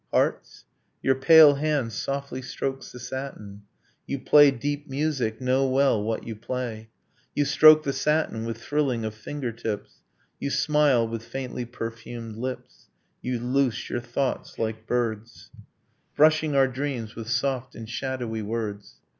Hearts? 0.11 0.65
Your 1.03 1.13
pale 1.13 1.53
hand 1.53 1.93
softly 1.93 2.41
strokes 2.41 2.91
the 2.91 2.99
satin. 2.99 3.61
You 4.07 4.17
play 4.17 4.49
deep 4.49 4.89
music 4.89 5.39
know 5.39 5.67
well 5.67 6.01
what 6.01 6.25
you 6.25 6.35
play. 6.35 6.89
You 7.35 7.45
stroke 7.45 7.83
the 7.83 7.93
satin 7.93 8.43
with 8.43 8.57
thrilling 8.57 9.05
of 9.05 9.13
finger 9.13 9.51
tips, 9.51 10.01
You 10.39 10.49
smile, 10.49 11.07
with 11.07 11.23
faintly 11.23 11.65
perfumed 11.65 12.35
lips, 12.37 12.87
You 13.21 13.39
loose 13.39 13.91
your 13.91 14.01
thoughts 14.01 14.57
like 14.57 14.87
birds, 14.87 15.51
Brushing 16.15 16.55
our 16.55 16.67
dreams 16.67 17.15
with 17.15 17.29
soft 17.29 17.75
and 17.75 17.87
shadowy 17.87 18.41
words 18.41 18.95